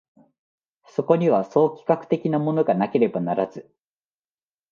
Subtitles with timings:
[0.87, 3.71] そこには総企画的なものがなければならず、